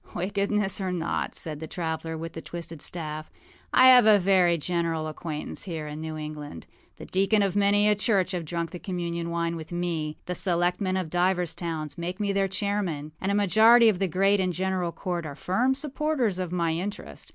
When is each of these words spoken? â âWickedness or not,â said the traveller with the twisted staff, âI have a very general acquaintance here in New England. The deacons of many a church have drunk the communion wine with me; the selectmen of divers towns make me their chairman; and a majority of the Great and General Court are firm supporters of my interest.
â 0.07 0.25
âWickedness 0.33 0.81
or 0.81 0.91
not,â 0.91 1.31
said 1.35 1.59
the 1.59 1.67
traveller 1.67 2.17
with 2.17 2.33
the 2.33 2.41
twisted 2.41 2.81
staff, 2.81 3.29
âI 3.71 3.81
have 3.83 4.07
a 4.07 4.17
very 4.17 4.57
general 4.57 5.05
acquaintance 5.07 5.65
here 5.65 5.85
in 5.85 6.01
New 6.01 6.17
England. 6.17 6.65
The 6.97 7.05
deacons 7.05 7.45
of 7.45 7.55
many 7.55 7.87
a 7.87 7.93
church 7.93 8.31
have 8.31 8.43
drunk 8.43 8.71
the 8.71 8.79
communion 8.79 9.29
wine 9.29 9.55
with 9.55 9.71
me; 9.71 10.17
the 10.25 10.33
selectmen 10.33 10.97
of 10.97 11.11
divers 11.11 11.53
towns 11.53 11.99
make 11.99 12.19
me 12.19 12.33
their 12.33 12.47
chairman; 12.47 13.11
and 13.21 13.31
a 13.31 13.35
majority 13.35 13.89
of 13.89 13.99
the 13.99 14.07
Great 14.07 14.39
and 14.39 14.53
General 14.53 14.91
Court 14.91 15.23
are 15.27 15.35
firm 15.35 15.75
supporters 15.75 16.39
of 16.39 16.51
my 16.51 16.71
interest. 16.71 17.29